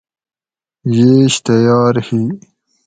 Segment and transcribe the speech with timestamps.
[0.95, 2.21] ییش تیار ہی